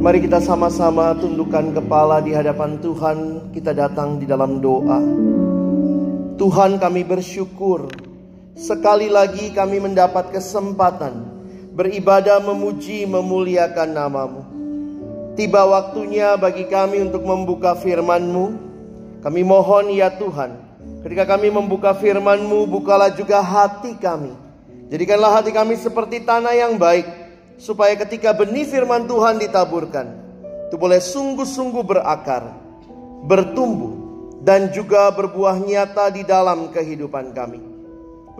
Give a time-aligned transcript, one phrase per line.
[0.00, 3.52] Mari kita sama-sama tundukkan kepala di hadapan Tuhan.
[3.52, 4.96] Kita datang di dalam doa.
[6.40, 7.84] Tuhan kami bersyukur.
[8.56, 11.20] Sekali lagi kami mendapat kesempatan
[11.76, 14.42] beribadah memuji memuliakan namamu.
[15.36, 18.56] Tiba waktunya bagi kami untuk membuka firman-Mu.
[19.20, 20.56] Kami mohon ya Tuhan,
[21.04, 24.32] ketika kami membuka firman-Mu, bukalah juga hati kami.
[24.88, 27.04] Jadikanlah hati kami seperti tanah yang baik,
[27.60, 30.08] supaya ketika benih firman Tuhan ditaburkan,
[30.72, 32.56] itu boleh sungguh-sungguh berakar,
[33.28, 33.92] bertumbuh,
[34.40, 37.60] dan juga berbuah nyata di dalam kehidupan kami.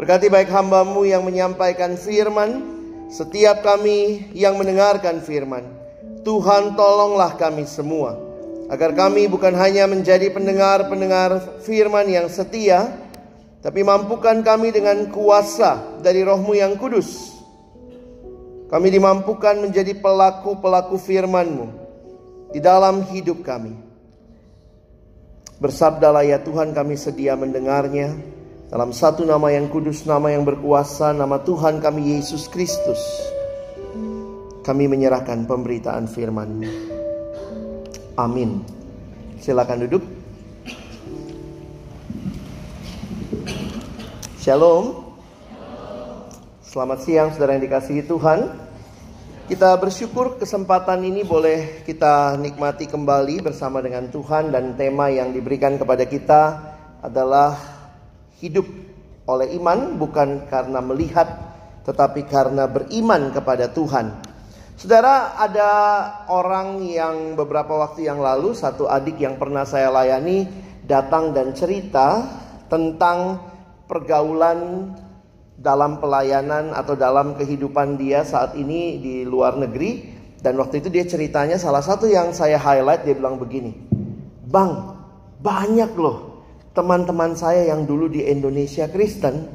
[0.01, 2.65] Berkati baik hambamu yang menyampaikan firman,
[3.13, 5.69] setiap kami yang mendengarkan firman.
[6.25, 8.17] Tuhan tolonglah kami semua,
[8.73, 12.89] agar kami bukan hanya menjadi pendengar-pendengar firman yang setia,
[13.61, 17.40] tapi mampukan kami dengan kuasa dari rohmu yang kudus
[18.71, 21.67] kami dimampukan menjadi pelaku-pelaku firman-Mu
[22.55, 23.75] di dalam hidup kami.
[25.59, 28.15] Bersabdalah ya Tuhan kami sedia mendengarnya
[28.71, 33.03] dalam satu nama yang kudus, nama yang berkuasa, nama Tuhan kami Yesus Kristus.
[34.63, 36.71] Kami menyerahkan pemberitaan firman-Mu.
[38.15, 38.63] Amin.
[39.43, 40.05] Silakan duduk.
[44.39, 45.11] Shalom.
[46.71, 48.70] Selamat siang saudara yang dikasihi Tuhan.
[49.51, 55.75] Kita bersyukur kesempatan ini boleh kita nikmati kembali bersama dengan Tuhan dan tema yang diberikan
[55.75, 56.43] kepada kita
[57.03, 57.59] adalah
[58.39, 58.63] hidup
[59.27, 61.27] oleh iman bukan karena melihat
[61.83, 64.23] tetapi karena beriman kepada Tuhan.
[64.79, 65.71] Saudara, ada
[66.31, 70.47] orang yang beberapa waktu yang lalu satu adik yang pernah saya layani
[70.87, 72.23] datang dan cerita
[72.71, 73.43] tentang
[73.91, 74.95] pergaulan
[75.61, 80.19] dalam pelayanan atau dalam kehidupan dia saat ini di luar negeri.
[80.41, 83.77] Dan waktu itu dia ceritanya salah satu yang saya highlight dia bilang begini
[84.49, 84.97] Bang
[85.37, 89.53] banyak loh teman-teman saya yang dulu di Indonesia Kristen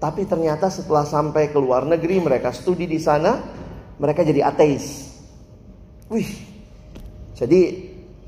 [0.00, 3.36] tapi ternyata setelah sampai ke luar negeri mereka studi di sana
[4.00, 5.12] mereka jadi ateis.
[6.08, 6.30] Wih.
[7.36, 7.60] Jadi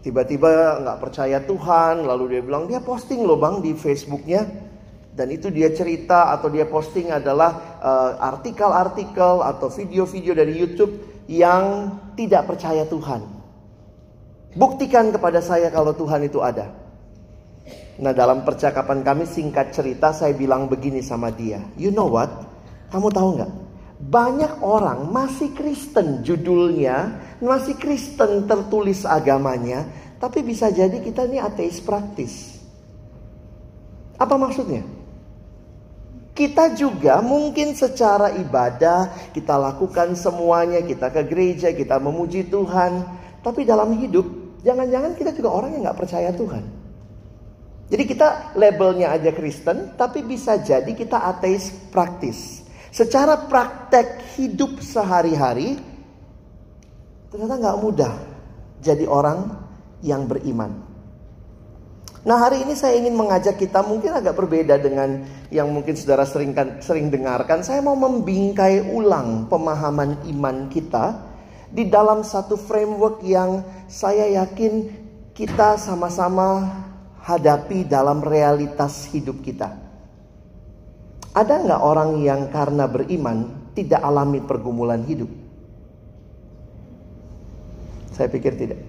[0.05, 4.70] tiba-tiba nggak percaya Tuhan lalu dia bilang dia posting loh bang di Facebooknya
[5.11, 11.95] dan itu dia cerita atau dia posting adalah uh, artikel-artikel atau video-video dari YouTube yang
[12.15, 13.23] tidak percaya Tuhan.
[14.55, 16.71] Buktikan kepada saya kalau Tuhan itu ada.
[18.01, 21.63] Nah dalam percakapan kami singkat cerita saya bilang begini sama dia.
[21.79, 22.31] You know what?
[22.91, 23.53] Kamu tahu nggak?
[24.01, 29.85] Banyak orang masih Kristen judulnya, masih Kristen tertulis agamanya,
[30.17, 32.57] tapi bisa jadi kita ini ateis praktis.
[34.17, 35.00] Apa maksudnya?
[36.41, 43.05] Kita juga mungkin secara ibadah kita lakukan semuanya, kita ke gereja, kita memuji Tuhan.
[43.45, 46.65] Tapi dalam hidup, jangan-jangan kita juga orang yang nggak percaya Tuhan.
[47.93, 52.65] Jadi kita labelnya aja Kristen, tapi bisa jadi kita ateis praktis.
[52.89, 55.77] Secara praktek hidup sehari-hari,
[57.29, 58.15] ternyata nggak mudah
[58.81, 59.61] jadi orang
[60.01, 60.90] yang beriman.
[62.21, 66.53] Nah hari ini saya ingin mengajak kita mungkin agak berbeda dengan yang mungkin saudara sering,
[66.85, 67.65] sering dengarkan.
[67.65, 71.17] Saya mau membingkai ulang pemahaman iman kita
[71.73, 74.93] di dalam satu framework yang saya yakin
[75.33, 76.69] kita sama-sama
[77.25, 79.73] hadapi dalam realitas hidup kita.
[81.33, 85.31] Ada nggak orang yang karena beriman tidak alami pergumulan hidup?
[88.13, 88.81] Saya pikir tidak.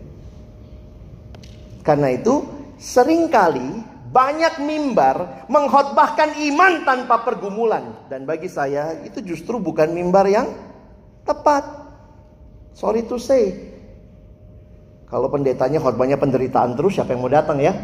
[1.88, 9.62] Karena itu sering kali banyak mimbar mengkhotbahkan iman tanpa pergumulan dan bagi saya itu justru
[9.62, 10.50] bukan mimbar yang
[11.24, 11.64] tepat.
[12.74, 13.70] Sorry to say.
[15.06, 17.76] Kalau pendetanya khotbahnya penderitaan terus siapa yang mau datang ya?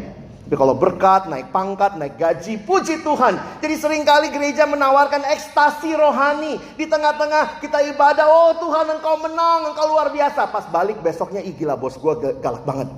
[0.48, 3.36] Tapi kalau berkat, naik pangkat, naik gaji, puji Tuhan.
[3.60, 6.56] Jadi sering kali gereja menawarkan ekstasi rohani.
[6.72, 10.48] Di tengah-tengah kita ibadah, oh Tuhan engkau menang, engkau luar biasa.
[10.48, 12.88] Pas balik besoknya, ih gila bos gue galak banget.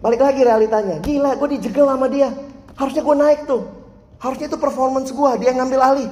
[0.00, 0.96] Balik lagi realitanya.
[1.04, 2.32] Gila, gue dijegel sama dia.
[2.76, 3.62] Harusnya gue naik tuh.
[4.20, 6.10] Harusnya itu performance gue, dia ngambil alih.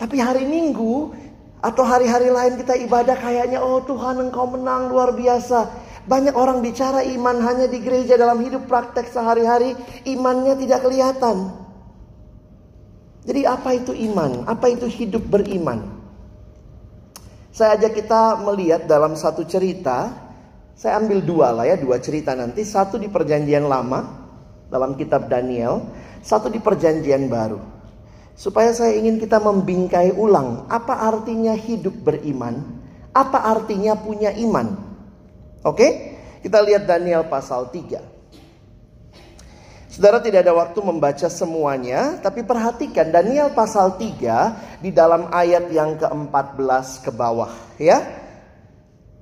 [0.00, 1.12] Tapi hari Minggu
[1.60, 5.68] atau hari-hari lain kita ibadah kayaknya oh Tuhan engkau menang luar biasa.
[6.08, 9.76] Banyak orang bicara iman hanya di gereja dalam hidup praktek sehari-hari
[10.08, 11.52] imannya tidak kelihatan.
[13.28, 14.48] Jadi apa itu iman?
[14.48, 15.84] Apa itu hidup beriman?
[17.52, 20.08] Saya ajak kita melihat dalam satu cerita
[20.80, 22.64] saya ambil dua lah ya, dua cerita nanti.
[22.64, 24.00] Satu di perjanjian lama
[24.72, 25.84] dalam kitab Daniel.
[26.24, 27.60] Satu di perjanjian baru.
[28.32, 30.64] Supaya saya ingin kita membingkai ulang.
[30.72, 32.64] Apa artinya hidup beriman?
[33.12, 34.72] Apa artinya punya iman?
[35.68, 38.00] Oke, kita lihat Daniel pasal 3.
[39.92, 46.00] Saudara tidak ada waktu membaca semuanya, tapi perhatikan Daniel pasal 3 di dalam ayat yang
[46.00, 48.19] ke-14 ke bawah ya.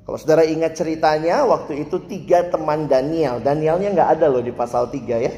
[0.08, 3.44] Kalau saudara ingat ceritanya, waktu itu tiga teman Daniel.
[3.44, 5.28] Danielnya nggak ada loh di pasal 3 ya.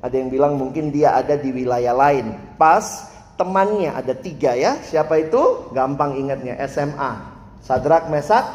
[0.00, 2.32] Ada yang bilang mungkin dia ada di wilayah lain.
[2.56, 3.04] Pas
[3.36, 4.80] temannya ada tiga ya.
[4.80, 5.68] Siapa itu?
[5.76, 7.20] Gampang ingatnya SMA.
[7.60, 8.48] Sadrak, Mesak,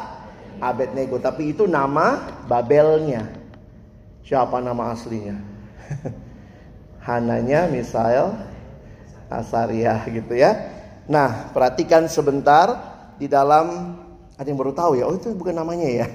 [0.58, 1.22] Abednego.
[1.22, 2.18] Tapi itu nama
[2.50, 3.30] Babelnya.
[4.26, 5.38] Siapa nama aslinya?
[7.06, 8.34] Hananya Misael
[9.30, 10.58] Asaria gitu ya.
[11.06, 12.74] Nah, perhatikan sebentar
[13.22, 13.98] di dalam
[14.40, 15.04] ada yang baru tahu ya.
[15.04, 16.08] Oh, itu bukan namanya ya.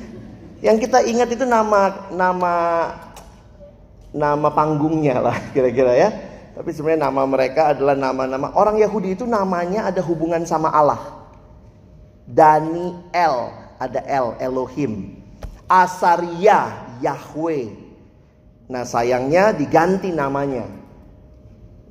[0.66, 2.54] yang kita ingat itu nama nama
[4.08, 6.08] nama panggungnya lah kira-kira ya.
[6.56, 11.20] Tapi sebenarnya nama mereka adalah nama-nama orang Yahudi itu namanya ada hubungan sama Allah.
[12.24, 15.22] Daniel, ada El, Elohim.
[15.68, 17.68] Asaria, Yahweh.
[18.72, 20.64] Nah sayangnya diganti namanya.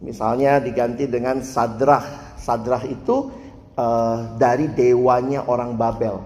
[0.02, 2.36] Misalnya diganti dengan Sadrah.
[2.38, 3.30] Sadrah itu
[3.78, 6.20] uh, dari dewanya orang Babel.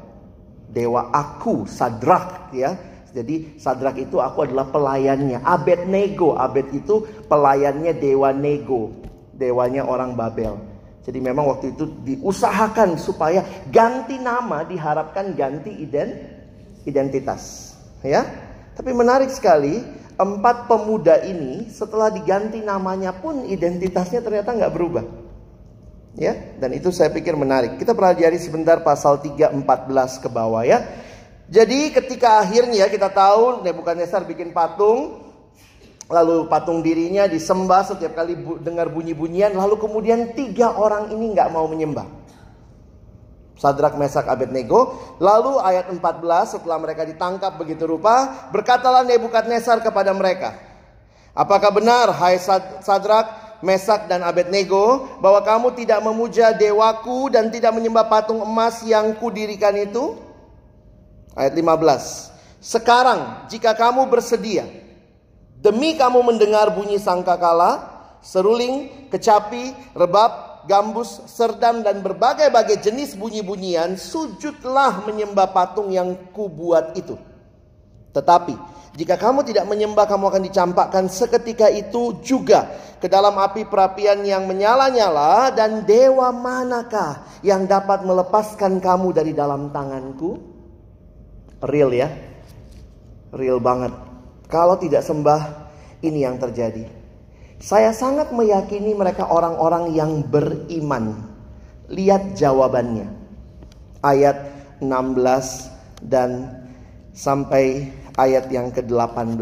[0.71, 2.79] Dewa aku, Sadrah ya.
[3.11, 5.43] Jadi Sadrak itu aku adalah pelayannya.
[5.43, 8.95] Abednego, Abed itu pelayannya Dewa Nego,
[9.35, 10.55] dewanya orang Babel.
[11.03, 15.73] Jadi memang waktu itu diusahakan supaya ganti nama diharapkan ganti
[16.85, 17.73] identitas,
[18.05, 18.23] ya.
[18.77, 19.81] Tapi menarik sekali
[20.15, 25.05] empat pemuda ini setelah diganti namanya pun identitasnya ternyata nggak berubah.
[26.11, 27.79] Ya, dan itu saya pikir menarik.
[27.79, 30.83] Kita pelajari sebentar pasal 3 14 ke bawah ya.
[31.51, 35.23] Jadi ketika akhirnya kita tahu Nebukadnezar bikin patung,
[36.11, 41.51] lalu patung dirinya disembah setiap kali bu dengar bunyi-bunyian, lalu kemudian tiga orang ini nggak
[41.51, 42.07] mau menyembah.
[43.59, 44.95] Sadrak Mesak Abednego.
[45.21, 50.55] Lalu ayat 14 setelah mereka ditangkap begitu rupa, berkatalah Nebukadnezar kepada mereka,
[51.35, 52.39] "Apakah benar hai
[52.81, 59.13] Sadrak, Mesak dan Abednego bahwa kamu tidak memuja dewaku dan tidak menyembah patung emas yang
[59.17, 60.17] kudirikan itu?"
[61.37, 62.33] Ayat 15.
[62.61, 64.67] Sekarang jika kamu bersedia
[65.61, 67.81] demi kamu mendengar bunyi sangkakala,
[68.21, 77.17] seruling, kecapi, rebab, gambus, serdam, dan berbagai-bagai jenis bunyi-bunyian, sujudlah menyembah patung yang kubuat itu.
[78.13, 78.53] Tetapi,
[78.91, 84.43] jika kamu tidak menyembah, kamu akan dicampakkan seketika itu juga ke dalam api perapian yang
[84.43, 90.37] menyala-nyala, dan dewa manakah yang dapat melepaskan kamu dari dalam tanganku?
[91.63, 92.11] Real ya,
[93.31, 93.95] real banget.
[94.51, 95.71] Kalau tidak sembah,
[96.03, 96.83] ini yang terjadi.
[97.61, 101.31] Saya sangat meyakini mereka orang-orang yang beriman.
[101.87, 103.07] Lihat jawabannya.
[104.03, 104.51] Ayat
[104.81, 106.60] 16 dan
[107.11, 109.39] sampai ayat yang ke-18.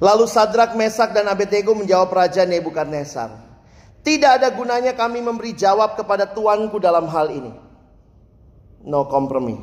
[0.00, 3.36] Lalu Sadrak, Mesak dan Abednego menjawab Raja Nebukadnezar.
[4.00, 7.52] Tidak ada gunanya kami memberi jawab kepada tuanku dalam hal ini.
[8.80, 9.60] No kompromi.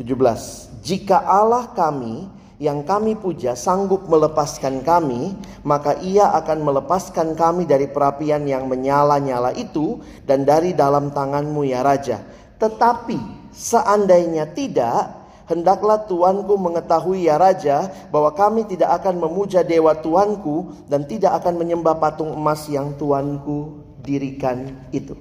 [0.00, 0.80] 17.
[0.80, 2.24] Jika Allah kami
[2.56, 9.52] yang kami puja sanggup melepaskan kami, maka ia akan melepaskan kami dari perapian yang menyala-nyala
[9.52, 12.24] itu dan dari dalam tanganmu ya Raja.
[12.56, 20.88] Tetapi seandainya tidak, hendaklah tuanku mengetahui ya Raja bahwa kami tidak akan memuja dewa tuanku
[20.88, 25.14] dan tidak akan menyembah patung emas yang tuanku dirikan itu.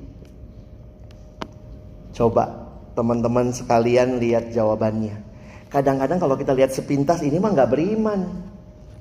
[2.11, 5.15] Coba teman-teman sekalian lihat jawabannya.
[5.71, 8.27] Kadang-kadang kalau kita lihat sepintas ini mah nggak beriman.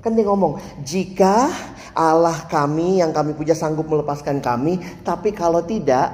[0.01, 1.51] Kan dia ngomong, jika
[1.93, 6.09] Allah kami yang kami puja sanggup melepaskan kami, tapi kalau tidak,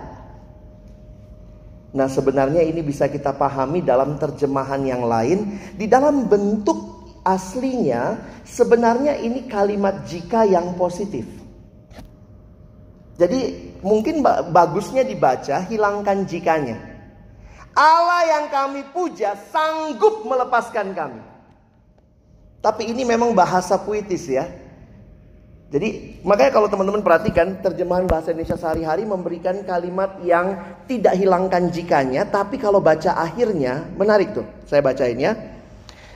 [1.96, 5.56] Nah sebenarnya ini bisa kita pahami dalam terjemahan yang lain.
[5.80, 11.24] Di dalam bentuk aslinya sebenarnya ini kalimat jika yang positif.
[13.18, 16.78] Jadi mungkin bagusnya dibaca hilangkan jikanya.
[17.78, 21.22] Allah yang kami puja sanggup melepaskan kami.
[22.62, 24.50] Tapi ini memang bahasa puitis ya.
[25.68, 32.24] Jadi makanya kalau teman-teman perhatikan terjemahan bahasa Indonesia sehari-hari memberikan kalimat yang tidak hilangkan jikanya.
[32.24, 34.48] Tapi kalau baca akhirnya menarik tuh.
[34.64, 35.36] Saya bacain ya.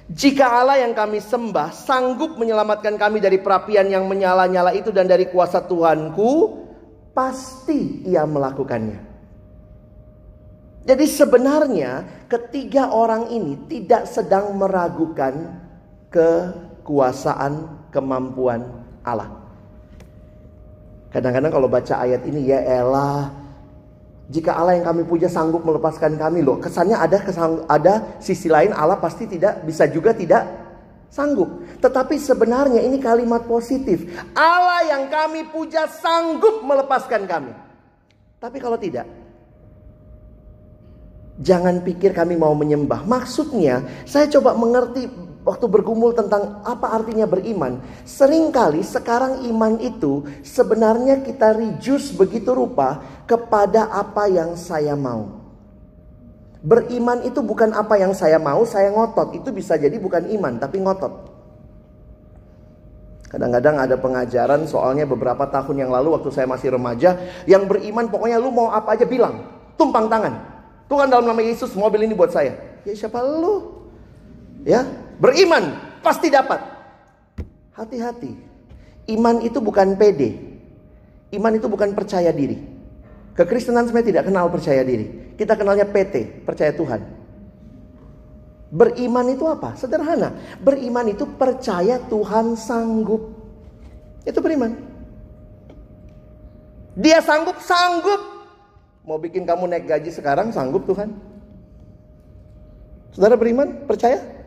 [0.08, 5.28] Jika Allah yang kami sembah sanggup menyelamatkan kami dari perapian yang menyala-nyala itu dan dari
[5.28, 6.64] kuasa Tuhanku,
[7.12, 9.12] pasti ia melakukannya.
[10.88, 15.60] Jadi sebenarnya ketiga orang ini tidak sedang meragukan
[16.12, 18.66] kekuasaan kemampuan
[19.06, 19.41] Allah.
[21.12, 23.28] Kadang-kadang kalau baca ayat ini ya elah
[24.32, 28.72] Jika Allah yang kami puja sanggup melepaskan kami loh, kesannya ada kesang, ada sisi lain
[28.72, 30.48] Allah pasti tidak bisa juga tidak
[31.12, 31.68] sanggup.
[31.84, 34.08] Tetapi sebenarnya ini kalimat positif.
[34.32, 37.52] Allah yang kami puja sanggup melepaskan kami.
[38.40, 39.04] Tapi kalau tidak,
[41.44, 43.04] jangan pikir kami mau menyembah.
[43.04, 47.82] Maksudnya, saya coba mengerti waktu bergumul tentang apa artinya beriman.
[48.06, 55.42] Seringkali sekarang iman itu sebenarnya kita reduce begitu rupa kepada apa yang saya mau.
[56.62, 59.34] Beriman itu bukan apa yang saya mau, saya ngotot.
[59.34, 61.34] Itu bisa jadi bukan iman, tapi ngotot.
[63.34, 67.18] Kadang-kadang ada pengajaran soalnya beberapa tahun yang lalu waktu saya masih remaja.
[67.50, 69.42] Yang beriman pokoknya lu mau apa aja bilang.
[69.74, 70.38] Tumpang tangan.
[70.86, 72.60] Tuhan dalam nama Yesus mobil ini buat saya.
[72.84, 73.88] Ya siapa lu?
[74.68, 74.86] Ya
[75.22, 76.58] Beriman pasti dapat.
[77.78, 78.34] Hati-hati.
[79.14, 80.34] Iman itu bukan PD.
[81.38, 82.58] Iman itu bukan percaya diri.
[83.38, 85.38] Kekristenan sebenarnya tidak kenal percaya diri.
[85.38, 87.02] Kita kenalnya PT, percaya Tuhan.
[88.74, 89.78] Beriman itu apa?
[89.78, 90.36] Sederhana.
[90.60, 93.32] Beriman itu percaya Tuhan sanggup.
[94.28, 94.76] Itu beriman.
[96.98, 98.20] Dia sanggup, sanggup.
[99.08, 101.14] Mau bikin kamu naik gaji sekarang, sanggup Tuhan.
[103.16, 104.41] Saudara beriman, percaya?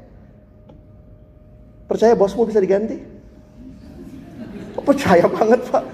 [1.85, 2.97] Percaya bosmu bisa diganti?
[4.75, 5.85] Oh, percaya banget pak.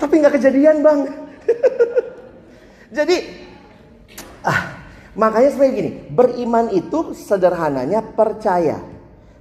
[0.00, 1.00] Tapi nggak kejadian bang.
[2.96, 3.16] Jadi,
[4.42, 4.82] ah,
[5.14, 8.80] makanya seperti gini, beriman itu sederhananya percaya.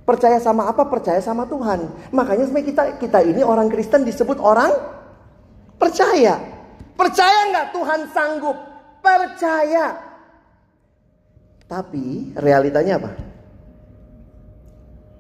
[0.04, 0.86] Percaya sama apa?
[0.92, 1.88] Percaya sama Tuhan.
[2.12, 4.76] Makanya sebenarnya kita kita ini orang Kristen disebut orang
[5.80, 6.42] percaya.
[7.00, 8.58] Percaya nggak Tuhan sanggup?
[9.00, 9.98] Percaya.
[11.66, 13.31] Tapi realitanya apa?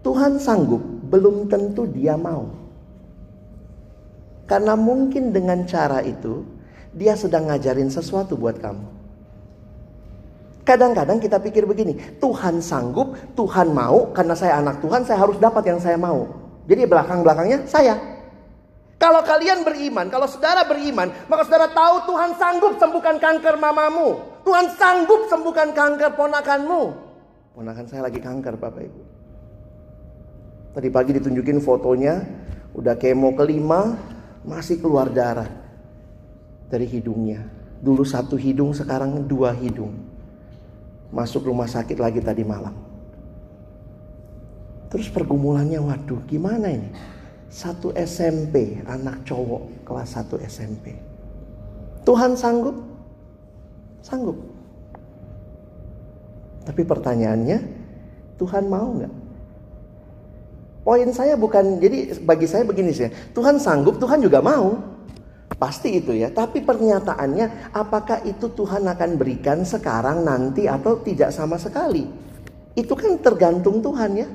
[0.02, 2.50] Tuhan sanggup, belum tentu dia mau.
[4.50, 6.44] Karena mungkin dengan cara itu,
[6.92, 9.00] dia sedang ngajarin sesuatu buat kamu.
[10.62, 15.64] Kadang-kadang kita pikir begini, Tuhan sanggup, Tuhan mau, karena saya anak Tuhan, saya harus dapat
[15.70, 16.30] yang saya mau.
[16.66, 17.98] Jadi belakang-belakangnya saya.
[19.02, 24.22] Kalau kalian beriman, kalau saudara beriman, maka saudara tahu Tuhan sanggup sembuhkan kanker mamamu.
[24.46, 26.82] Tuhan sanggup sembuhkan kanker ponakanmu.
[27.58, 29.21] Ponakan saya lagi kanker Bapak Ibu.
[30.72, 32.24] Tadi pagi ditunjukin fotonya,
[32.72, 34.00] udah kemo kelima,
[34.48, 35.52] masih keluar darah
[36.72, 37.44] dari hidungnya.
[37.84, 39.92] Dulu satu hidung, sekarang dua hidung.
[41.12, 42.72] Masuk rumah sakit lagi tadi malam.
[44.88, 46.88] Terus pergumulannya, waduh gimana ini?
[47.52, 50.96] Satu SMP, anak cowok kelas satu SMP.
[52.08, 52.80] Tuhan sanggup?
[54.00, 54.40] Sanggup.
[56.64, 57.60] Tapi pertanyaannya,
[58.40, 59.14] Tuhan mau nggak?
[60.82, 63.06] Poin saya bukan, jadi bagi saya begini sih,
[63.38, 64.82] Tuhan sanggup, Tuhan juga mau.
[65.62, 71.62] Pasti itu ya, tapi pernyataannya apakah itu Tuhan akan berikan sekarang, nanti, atau tidak sama
[71.62, 72.10] sekali.
[72.74, 74.28] Itu kan tergantung Tuhan ya.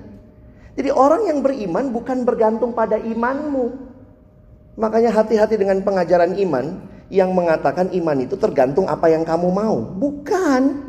[0.76, 3.74] Jadi orang yang beriman bukan bergantung pada imanmu.
[4.78, 9.82] Makanya hati-hati dengan pengajaran iman yang mengatakan iman itu tergantung apa yang kamu mau.
[9.82, 10.84] Bukan.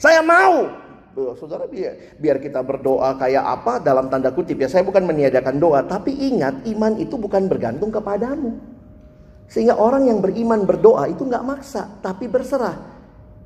[0.00, 0.72] Saya mau,
[1.16, 4.68] Saudara biar, biar kita berdoa kayak apa dalam tanda kutip ya.
[4.68, 8.60] Saya bukan meniadakan doa, tapi ingat iman itu bukan bergantung kepadamu.
[9.48, 12.76] Sehingga orang yang beriman berdoa itu nggak maksa, tapi berserah.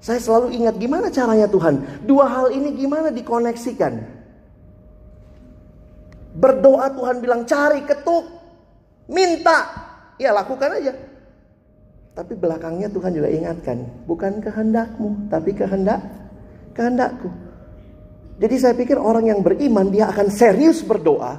[0.03, 2.03] Saya selalu ingat gimana caranya Tuhan.
[2.03, 4.19] Dua hal ini gimana dikoneksikan.
[6.35, 8.27] Berdoa Tuhan bilang cari, ketuk,
[9.07, 9.59] minta.
[10.19, 10.97] Ya lakukan aja.
[12.19, 16.03] Tapi belakangnya Tuhan juga ingatkan, bukan kehendakmu, tapi kehendak
[16.75, 17.50] kehendakku.
[18.41, 21.37] Jadi saya pikir orang yang beriman dia akan serius berdoa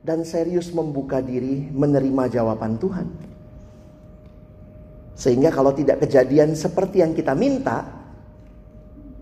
[0.00, 3.06] dan serius membuka diri menerima jawaban Tuhan.
[5.12, 7.84] Sehingga kalau tidak kejadian seperti yang kita minta,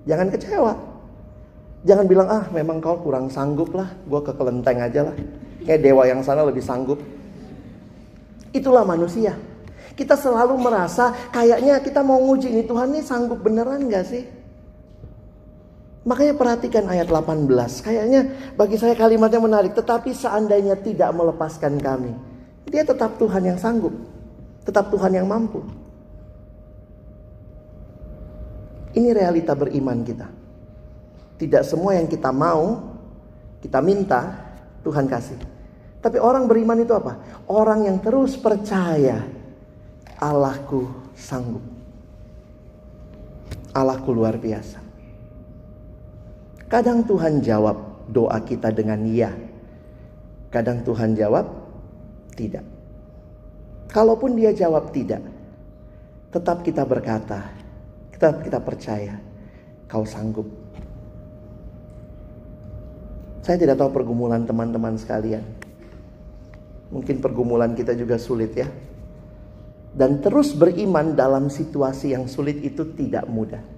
[0.07, 0.73] jangan kecewa.
[1.83, 5.17] Jangan bilang, ah memang kau kurang sanggup lah, gue ke kelenteng aja lah.
[5.67, 7.03] Kayak dewa yang sana lebih sanggup.
[8.55, 9.35] Itulah manusia.
[9.99, 14.46] Kita selalu merasa kayaknya kita mau nguji ini Tuhan ini sanggup beneran gak sih?
[16.07, 17.51] Makanya perhatikan ayat 18.
[17.83, 19.75] Kayaknya bagi saya kalimatnya menarik.
[19.75, 22.15] Tetapi seandainya tidak melepaskan kami.
[22.71, 23.91] Dia tetap Tuhan yang sanggup.
[24.63, 25.67] Tetap Tuhan yang mampu.
[28.95, 30.31] Ini realita beriman kita.
[31.37, 32.97] Tidak semua yang kita mau,
[33.61, 34.47] kita minta,
[34.87, 35.37] Tuhan kasih.
[36.01, 37.19] Tapi orang beriman itu apa?
[37.51, 39.27] Orang yang terus percaya
[40.23, 40.87] Allahku
[41.19, 41.67] sanggup.
[43.75, 44.86] Allahku luar biasa.
[46.67, 47.79] Kadang Tuhan jawab
[48.11, 49.31] doa kita dengan ya.
[50.51, 51.47] Kadang Tuhan jawab
[52.35, 52.67] tidak.
[53.87, 55.23] Kalaupun dia jawab tidak,
[56.35, 57.55] tetap kita berkata,
[58.11, 59.15] tetap kita percaya,
[59.87, 60.47] kau sanggup.
[63.47, 65.47] Saya tidak tahu pergumulan teman-teman sekalian.
[66.91, 68.67] Mungkin pergumulan kita juga sulit ya.
[69.95, 73.76] Dan terus beriman dalam situasi yang sulit itu tidak mudah.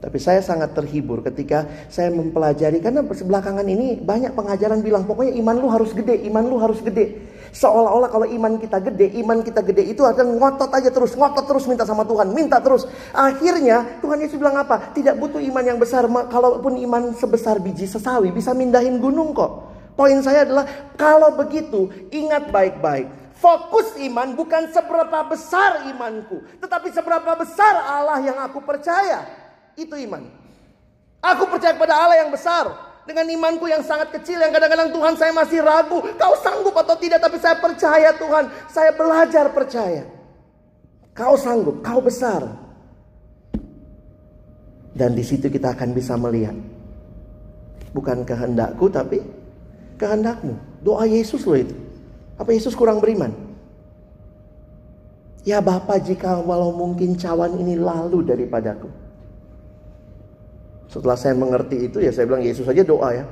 [0.00, 5.56] Tapi saya sangat terhibur ketika saya mempelajari karena belakangan ini banyak pengajaran bilang pokoknya iman
[5.60, 7.20] lu harus gede, iman lu harus gede.
[7.52, 11.68] Seolah-olah kalau iman kita gede, iman kita gede itu ada ngotot aja terus, ngotot terus
[11.68, 12.88] minta sama Tuhan, minta terus.
[13.12, 14.94] Akhirnya Tuhan Yesus bilang apa?
[14.96, 19.68] Tidak butuh iman yang besar, kalaupun iman sebesar biji sesawi bisa mindahin gunung kok.
[20.00, 20.64] Poin saya adalah
[20.96, 23.36] kalau begitu ingat baik-baik.
[23.36, 29.49] Fokus iman bukan seberapa besar imanku, tetapi seberapa besar Allah yang aku percaya.
[29.74, 30.26] Itu iman.
[31.20, 32.90] Aku percaya kepada Allah yang besar.
[33.04, 35.98] Dengan imanku yang sangat kecil yang kadang-kadang Tuhan saya masih ragu.
[36.14, 38.44] Kau sanggup atau tidak tapi saya percaya Tuhan.
[38.70, 40.04] Saya belajar percaya.
[41.10, 42.46] Kau sanggup, kau besar.
[44.94, 46.54] Dan di situ kita akan bisa melihat.
[47.90, 49.24] Bukan kehendakku tapi
[49.98, 50.54] kehendakmu.
[50.84, 51.74] Doa Yesus loh itu.
[52.38, 53.34] Apa Yesus kurang beriman?
[55.44, 58.99] Ya Bapak jika walau mungkin cawan ini lalu daripadaku.
[60.90, 63.22] Setelah saya mengerti itu ya saya bilang Yesus saja doa ya.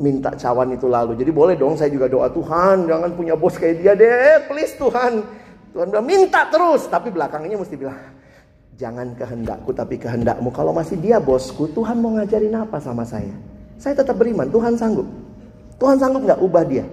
[0.00, 1.20] Minta cawan itu lalu.
[1.20, 4.48] Jadi boleh dong saya juga doa Tuhan jangan punya bos kayak dia deh.
[4.48, 5.20] Please Tuhan.
[5.76, 6.88] Tuhan bilang minta terus.
[6.88, 8.00] Tapi belakangnya mesti bilang.
[8.80, 10.48] Jangan kehendakku tapi kehendakmu.
[10.48, 13.36] Kalau masih dia bosku Tuhan mau ngajarin apa sama saya.
[13.76, 14.48] Saya tetap beriman.
[14.48, 15.04] Tuhan sanggup.
[15.76, 16.88] Tuhan sanggup nggak ubah dia.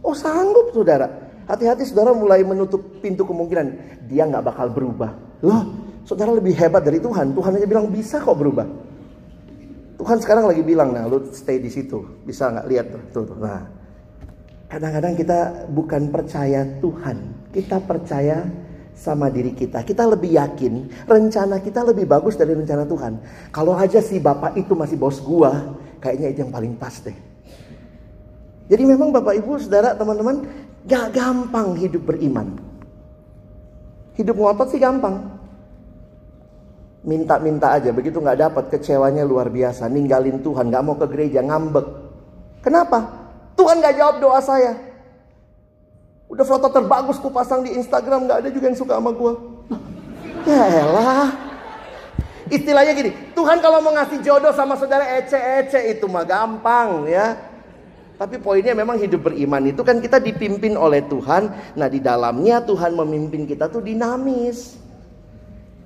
[0.00, 1.04] Oh sanggup saudara.
[1.44, 4.00] Hati-hati saudara mulai menutup pintu kemungkinan.
[4.08, 5.12] Dia nggak bakal berubah.
[5.44, 5.68] Loh
[6.08, 7.36] saudara lebih hebat dari Tuhan.
[7.36, 8.91] Tuhan aja bilang bisa kok berubah.
[10.02, 13.70] Tuhan sekarang lagi bilang, nah lu stay di situ, bisa nggak lihat tuh, tuh, Nah,
[14.66, 15.38] kadang-kadang kita
[15.70, 18.42] bukan percaya Tuhan, kita percaya
[18.98, 19.86] sama diri kita.
[19.86, 23.22] Kita lebih yakin rencana kita lebih bagus dari rencana Tuhan.
[23.54, 27.14] Kalau aja si bapak itu masih bos gua, kayaknya itu yang paling pas deh.
[28.66, 30.50] Jadi memang bapak ibu, saudara, teman-teman,
[30.82, 32.58] gak gampang hidup beriman.
[34.18, 35.41] Hidup ngotot sih gampang
[37.02, 37.90] minta-minta aja.
[37.90, 39.86] Begitu nggak dapat kecewanya luar biasa.
[39.90, 41.86] Ninggalin Tuhan nggak mau ke gereja ngambek.
[42.62, 43.22] Kenapa?
[43.58, 44.92] Tuhan nggak jawab doa saya.
[46.32, 49.32] Udah foto terbagus ku pasang di Instagram nggak ada juga yang suka sama gue
[50.48, 51.28] ya elah.
[52.48, 57.36] Istilahnya gini Tuhan kalau mau ngasih jodoh sama saudara ece-ece itu mah gampang ya.
[58.16, 61.52] Tapi poinnya memang hidup beriman itu kan kita dipimpin oleh Tuhan.
[61.76, 64.81] Nah di dalamnya Tuhan memimpin kita tuh dinamis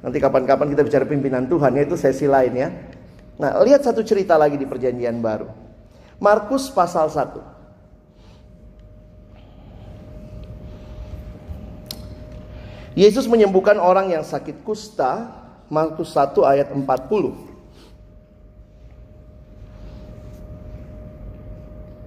[0.07, 2.71] Nanti kapan-kapan kita bicara pimpinan Tuhan, yaitu sesi lain ya.
[3.43, 5.51] Nah, lihat satu cerita lagi di perjanjian baru.
[6.23, 7.43] Markus pasal 1.
[12.95, 15.27] Yesus menyembuhkan orang yang sakit kusta,
[15.75, 16.87] Markus 1 ayat 40.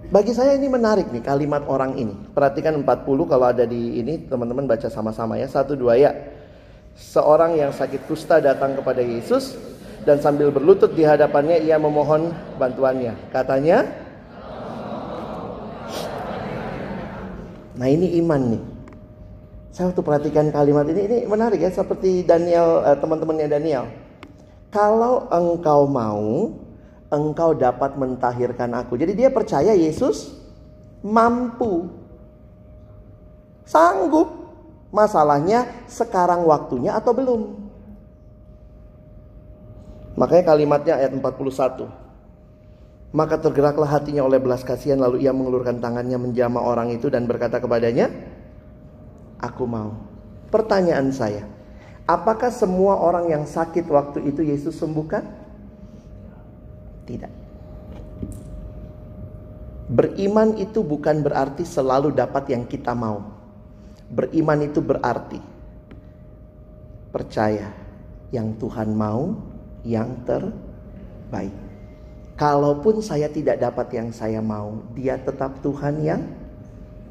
[0.08, 2.16] Bagi saya ini menarik nih kalimat orang ini.
[2.32, 5.52] Perhatikan 40 kalau ada di ini teman-teman baca sama-sama ya.
[5.52, 6.39] Satu dua ya
[7.00, 9.56] seorang yang sakit kusta datang kepada Yesus
[10.04, 13.16] dan sambil berlutut di hadapannya ia memohon bantuannya.
[13.32, 13.88] Katanya,
[17.80, 18.64] Nah ini iman nih.
[19.72, 23.88] Saya waktu perhatikan kalimat ini, ini menarik ya seperti Daniel eh, teman-temannya Daniel.
[24.68, 26.60] Kalau engkau mau,
[27.08, 29.00] engkau dapat mentahirkan aku.
[29.00, 30.36] Jadi dia percaya Yesus
[31.00, 31.88] mampu,
[33.64, 34.39] sanggup
[34.90, 37.42] Masalahnya sekarang waktunya atau belum?
[40.18, 41.88] Makanya kalimatnya ayat 41.
[43.10, 47.58] Maka tergeraklah hatinya oleh belas kasihan lalu ia mengelurkan tangannya menjama orang itu dan berkata
[47.58, 48.10] kepadanya,
[49.42, 49.98] "Aku mau."
[50.50, 51.46] Pertanyaan saya,
[52.06, 55.26] apakah semua orang yang sakit waktu itu Yesus sembuhkan?
[57.06, 57.34] Tidak.
[59.90, 63.39] Beriman itu bukan berarti selalu dapat yang kita mau.
[64.10, 65.38] Beriman itu berarti
[67.14, 67.70] percaya
[68.30, 69.38] yang Tuhan mau,
[69.86, 71.54] yang terbaik.
[72.40, 76.22] Kalaupun saya tidak dapat yang saya mau, Dia tetap Tuhan yang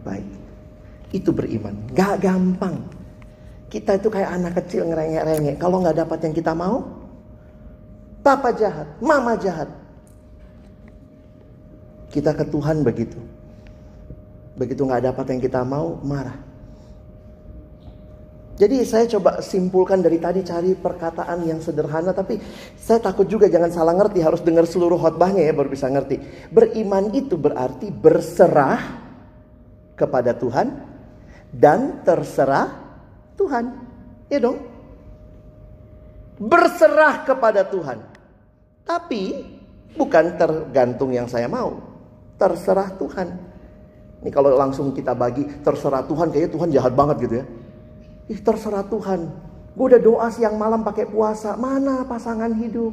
[0.01, 0.27] baik.
[1.13, 2.81] Itu beriman, gak gampang.
[3.69, 5.61] Kita itu kayak anak kecil ngerengek-rengek.
[5.61, 6.89] Kalau nggak dapat yang kita mau,
[8.25, 9.69] papa jahat, mama jahat.
[12.09, 13.21] Kita ke Tuhan begitu.
[14.57, 16.48] Begitu nggak dapat yang kita mau, marah.
[18.59, 22.43] Jadi saya coba simpulkan dari tadi cari perkataan yang sederhana tapi
[22.75, 26.19] saya takut juga jangan salah ngerti harus dengar seluruh khotbahnya ya baru bisa ngerti.
[26.51, 28.83] Beriman itu berarti berserah
[29.95, 30.67] kepada Tuhan
[31.55, 32.67] dan terserah
[33.39, 33.65] Tuhan.
[34.27, 34.79] Ya dong?
[36.39, 37.99] berserah kepada Tuhan.
[38.87, 39.45] Tapi
[39.99, 41.77] bukan tergantung yang saya mau,
[42.39, 43.29] terserah Tuhan.
[44.23, 47.47] Ini kalau langsung kita bagi terserah Tuhan, kayaknya Tuhan jahat banget gitu ya.
[48.29, 49.33] Ih terserah Tuhan.
[49.73, 51.57] Gue udah doa siang malam pakai puasa.
[51.57, 52.93] Mana pasangan hidup?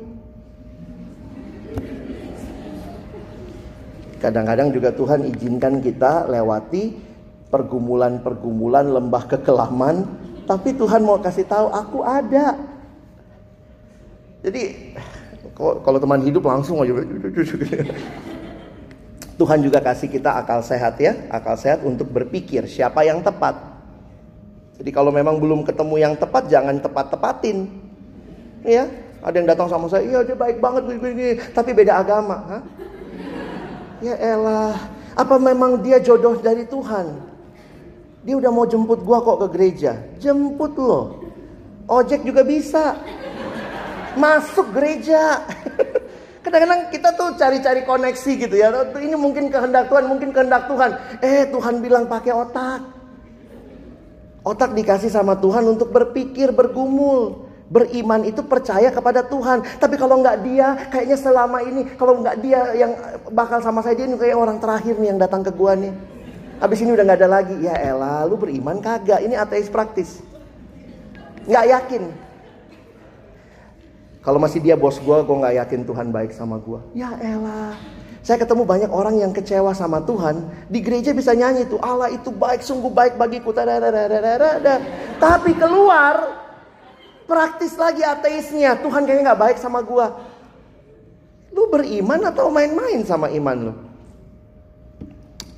[4.24, 6.96] Kadang-kadang juga Tuhan izinkan kita lewati
[7.52, 10.08] pergumulan-pergumulan lembah kekelaman.
[10.48, 12.56] Tapi Tuhan mau kasih tahu aku ada.
[14.40, 14.94] Jadi
[15.52, 16.96] kalau teman hidup langsung aja.
[19.36, 23.75] Tuhan juga kasih kita akal sehat ya, akal sehat untuk berpikir siapa yang tepat.
[24.76, 27.72] Jadi kalau memang belum ketemu yang tepat, jangan tepat-tepatin.
[28.66, 28.90] Ya,
[29.24, 32.38] ada yang datang sama saya, iya dia baik banget begini, tapi beda agama.
[32.50, 32.64] Hah?
[34.04, 34.76] Ya elah,
[35.16, 37.24] apa memang dia jodoh dari Tuhan?
[38.26, 40.02] Dia udah mau jemput gua kok ke gereja.
[40.18, 41.24] Jemput loh.
[41.86, 42.98] Ojek juga bisa
[44.18, 45.46] masuk gereja.
[46.44, 48.74] Kadang-kadang kita tuh cari-cari koneksi gitu ya.
[48.94, 50.92] Ini mungkin kehendak Tuhan, mungkin kehendak Tuhan.
[51.22, 52.95] Eh Tuhan bilang pakai otak.
[54.46, 57.50] Otak dikasih sama Tuhan untuk berpikir, bergumul.
[57.66, 59.66] Beriman itu percaya kepada Tuhan.
[59.82, 62.94] Tapi kalau nggak dia, kayaknya selama ini kalau nggak dia yang
[63.34, 65.90] bakal sama saya dia ini kayak orang terakhir nih yang datang ke gua nih.
[66.62, 67.58] Habis ini udah nggak ada lagi.
[67.58, 69.26] Ya elah, lu beriman kagak.
[69.26, 70.22] Ini ateis praktis.
[71.50, 72.04] Nggak yakin.
[74.22, 76.82] Kalau masih dia bos gue, gue gak yakin Tuhan baik sama gue.
[76.98, 77.78] Ya elah.
[78.26, 80.50] Saya ketemu banyak orang yang kecewa sama Tuhan.
[80.66, 81.78] Di gereja bisa nyanyi tuh.
[81.78, 83.54] Allah itu baik, sungguh baik bagiku.
[83.54, 86.42] Tapi keluar.
[87.30, 88.82] Praktis lagi ateisnya.
[88.82, 90.08] Tuhan kayaknya gak baik sama gue.
[91.54, 93.74] Lu beriman atau main-main sama iman lu?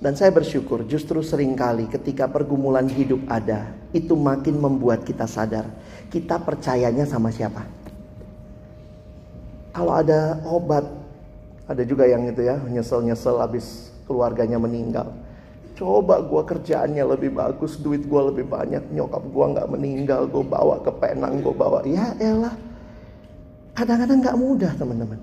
[0.03, 3.71] Dan saya bersyukur justru sering kali ketika pergumulan hidup ada.
[3.95, 5.71] Itu makin membuat kita sadar.
[6.11, 7.63] Kita percayanya sama siapa?
[9.71, 10.83] Kalau ada obat,
[11.67, 15.11] ada juga yang itu ya, nyesel-nyesel habis keluarganya meninggal.
[15.75, 20.81] Coba gue kerjaannya lebih bagus, duit gue lebih banyak, nyokap gue nggak meninggal, gue bawa
[20.81, 21.85] ke Penang, gue bawa.
[21.85, 22.55] Ya elah,
[23.77, 25.19] kadang-kadang nggak mudah teman-teman.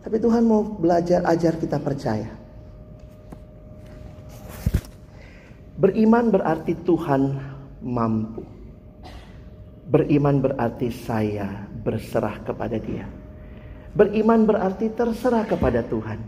[0.00, 2.30] Tapi Tuhan mau belajar ajar kita percaya.
[5.80, 7.40] Beriman berarti Tuhan
[7.80, 8.44] mampu.
[9.90, 13.19] Beriman berarti saya berserah kepada Dia.
[13.90, 16.22] Beriman berarti terserah kepada Tuhan.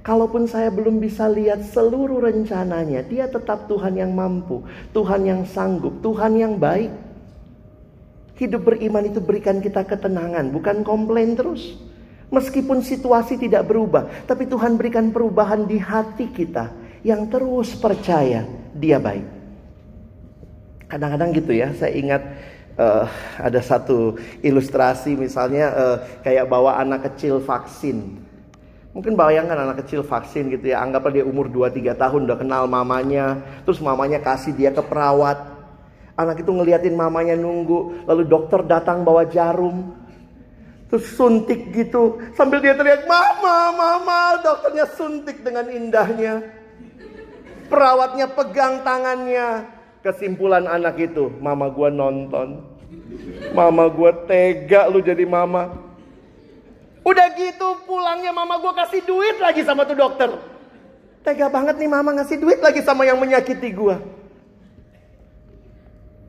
[0.00, 4.64] Kalaupun saya belum bisa lihat seluruh rencananya, Dia tetap Tuhan yang mampu,
[4.96, 6.88] Tuhan yang sanggup, Tuhan yang baik.
[8.40, 11.76] Hidup beriman itu berikan kita ketenangan, bukan komplain terus.
[12.32, 16.72] Meskipun situasi tidak berubah, tapi Tuhan berikan perubahan di hati kita
[17.04, 19.26] yang terus percaya Dia baik.
[20.88, 22.22] Kadang-kadang gitu ya, saya ingat
[22.76, 23.06] uh,
[23.40, 28.20] ada satu ilustrasi misalnya uh, kayak bawa anak kecil vaksin.
[28.90, 33.38] Mungkin bayangkan anak kecil vaksin gitu ya, anggaplah dia umur 2-3 tahun udah kenal mamanya,
[33.62, 35.38] terus mamanya kasih dia ke perawat.
[36.18, 39.94] Anak itu ngeliatin mamanya nunggu, lalu dokter datang bawa jarum.
[40.90, 46.42] Terus suntik gitu, sambil dia teriak, "Mama, mama!" Dokternya suntik dengan indahnya.
[47.70, 49.79] Perawatnya pegang tangannya.
[50.00, 52.64] Kesimpulan anak itu, mama gua nonton.
[53.52, 55.74] Mama gue tega lu jadi mama.
[57.02, 60.30] Udah gitu pulangnya mama gue kasih duit lagi sama tuh dokter.
[61.20, 63.96] Tega banget nih mama ngasih duit lagi sama yang menyakiti gue.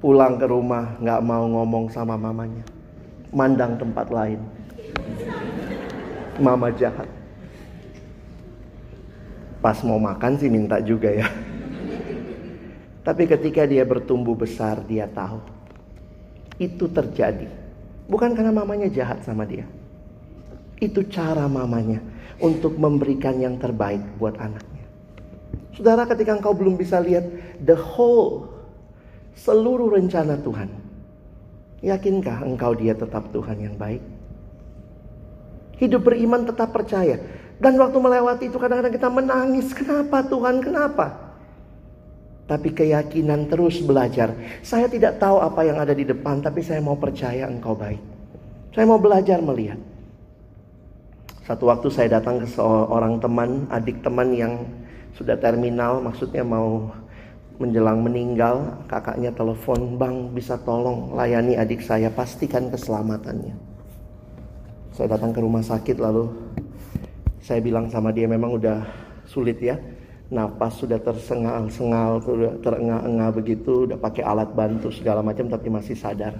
[0.02, 2.66] Pulang ke rumah gak mau ngomong sama mamanya.
[3.30, 4.42] Mandang tempat lain.
[6.42, 7.08] Mama jahat.
[9.62, 11.30] Pas mau makan sih minta juga ya.
[13.02, 15.42] Tapi ketika dia bertumbuh besar dia tahu
[16.62, 17.50] itu terjadi.
[18.06, 19.66] Bukan karena mamanya jahat sama dia.
[20.78, 22.02] Itu cara mamanya
[22.38, 24.86] untuk memberikan yang terbaik buat anaknya.
[25.74, 27.26] Saudara ketika engkau belum bisa lihat
[27.66, 28.50] the whole,
[29.34, 30.70] seluruh rencana Tuhan.
[31.82, 34.04] Yakinkah engkau dia tetap Tuhan yang baik?
[35.82, 37.18] Hidup beriman tetap percaya.
[37.58, 39.74] Dan waktu melewati itu kadang-kadang kita menangis.
[39.74, 40.62] Kenapa Tuhan?
[40.62, 41.21] Kenapa?
[42.52, 44.36] Tapi keyakinan terus belajar.
[44.60, 48.04] Saya tidak tahu apa yang ada di depan, tapi saya mau percaya Engkau baik.
[48.76, 49.80] Saya mau belajar melihat.
[51.48, 54.68] Satu waktu saya datang ke seorang teman, adik teman yang
[55.16, 56.92] sudah terminal, maksudnya mau
[57.56, 63.56] menjelang meninggal, kakaknya telepon, "Bang, bisa tolong layani adik saya, pastikan keselamatannya."
[64.92, 66.28] Saya datang ke rumah sakit lalu
[67.42, 68.86] saya bilang sama dia memang udah
[69.26, 69.80] sulit ya
[70.32, 76.40] napas sudah tersengal-sengal, sudah terengah-engah begitu, udah pakai alat bantu segala macam tapi masih sadar.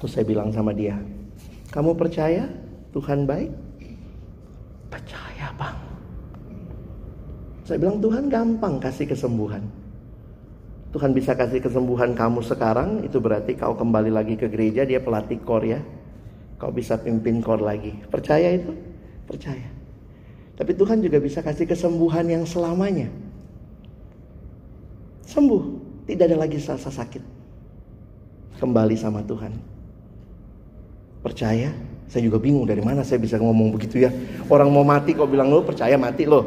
[0.00, 0.96] Terus saya bilang sama dia,
[1.70, 2.48] kamu percaya
[2.96, 3.52] Tuhan baik?
[4.88, 5.78] Percaya bang.
[7.68, 9.64] Saya bilang Tuhan gampang kasih kesembuhan.
[10.94, 15.42] Tuhan bisa kasih kesembuhan kamu sekarang, itu berarti kau kembali lagi ke gereja, dia pelatih
[15.42, 15.82] kor ya.
[16.54, 17.90] Kau bisa pimpin kor lagi.
[18.06, 18.70] Percaya itu?
[19.26, 19.73] Percaya.
[20.54, 23.10] Tapi Tuhan juga bisa kasih kesembuhan yang selamanya.
[25.26, 25.62] Sembuh,
[26.06, 27.22] tidak ada lagi rasa sakit.
[28.62, 29.50] Kembali sama Tuhan.
[31.26, 31.74] Percaya?
[32.06, 34.14] Saya juga bingung dari mana saya bisa ngomong begitu ya.
[34.46, 36.46] Orang mau mati kok bilang lo percaya mati loh.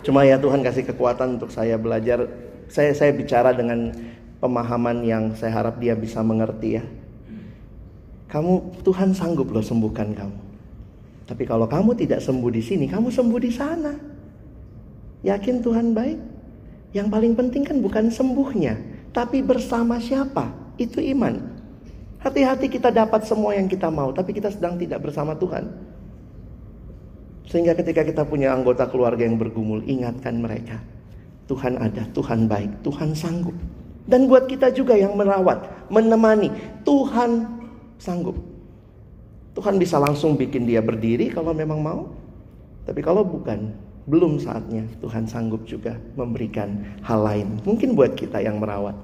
[0.00, 2.24] Cuma ya Tuhan kasih kekuatan untuk saya belajar.
[2.72, 3.92] Saya saya bicara dengan
[4.40, 6.84] pemahaman yang saya harap dia bisa mengerti ya.
[8.32, 10.47] Kamu Tuhan sanggup loh sembuhkan kamu.
[11.28, 13.92] Tapi kalau kamu tidak sembuh di sini, kamu sembuh di sana.
[15.28, 16.18] Yakin Tuhan baik?
[16.96, 18.80] Yang paling penting kan bukan sembuhnya,
[19.12, 20.48] tapi bersama siapa?
[20.80, 21.36] Itu iman.
[22.24, 25.68] Hati-hati kita dapat semua yang kita mau, tapi kita sedang tidak bersama Tuhan.
[27.44, 30.80] Sehingga ketika kita punya anggota keluarga yang bergumul, ingatkan mereka.
[31.44, 33.56] Tuhan ada, Tuhan baik, Tuhan sanggup.
[34.08, 36.48] Dan buat kita juga yang merawat, menemani,
[36.88, 37.44] Tuhan
[38.00, 38.36] sanggup.
[39.56, 42.00] Tuhan bisa langsung bikin dia berdiri kalau memang mau.
[42.88, 43.72] Tapi kalau bukan,
[44.08, 47.48] belum saatnya Tuhan sanggup juga memberikan hal lain.
[47.68, 48.96] Mungkin buat kita yang merawat.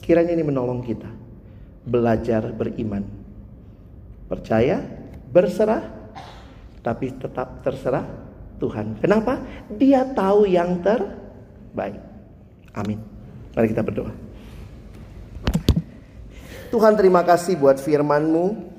[0.00, 1.10] Kiranya ini menolong kita.
[1.84, 3.04] Belajar beriman.
[4.32, 4.80] Percaya,
[5.28, 5.84] berserah,
[6.80, 8.08] tapi tetap terserah
[8.56, 8.96] Tuhan.
[8.98, 9.44] Kenapa?
[9.76, 12.00] Dia tahu yang terbaik.
[12.72, 12.98] Amin.
[13.52, 14.21] Mari kita berdoa.
[16.72, 18.72] Tuhan terima kasih buat firman-Mu.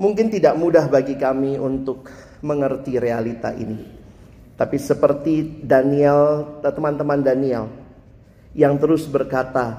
[0.00, 2.08] Mungkin tidak mudah bagi kami untuk
[2.40, 3.84] mengerti realita ini.
[4.56, 7.68] Tapi seperti Daniel, teman-teman Daniel
[8.56, 9.76] yang terus berkata,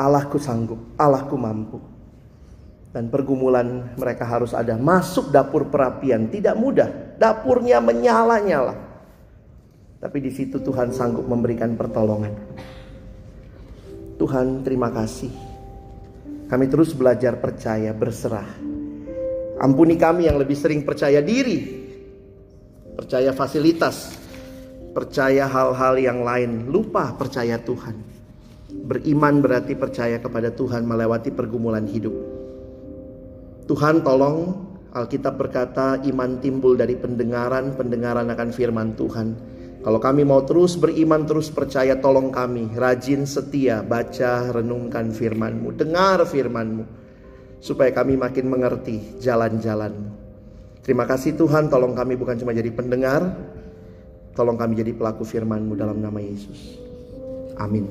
[0.00, 1.78] Allahku sanggup, Allahku mampu.
[2.88, 4.80] Dan pergumulan mereka harus ada.
[4.80, 6.88] Masuk dapur perapian tidak mudah.
[7.20, 8.72] Dapurnya menyala-nyala.
[10.00, 12.32] Tapi di situ Tuhan sanggup memberikan pertolongan.
[14.16, 15.45] Tuhan terima kasih.
[16.46, 18.46] Kami terus belajar percaya, berserah.
[19.58, 21.58] Ampuni kami yang lebih sering percaya diri.
[22.94, 24.14] Percaya fasilitas.
[24.94, 26.70] Percaya hal-hal yang lain.
[26.70, 27.98] Lupa percaya Tuhan.
[28.86, 32.14] Beriman berarti percaya kepada Tuhan melewati pergumulan hidup.
[33.66, 39.55] Tuhan tolong Alkitab berkata iman timbul dari pendengaran, pendengaran akan firman Tuhan.
[39.86, 46.26] Kalau kami mau terus beriman, terus percaya, tolong kami rajin setia baca, renungkan firman-Mu, dengar
[46.26, 46.82] firman-Mu.
[47.62, 50.10] Supaya kami makin mengerti jalan-jalan-Mu.
[50.82, 53.30] Terima kasih Tuhan, tolong kami bukan cuma jadi pendengar,
[54.34, 56.82] tolong kami jadi pelaku firman-Mu dalam nama Yesus.
[57.54, 57.86] Amin.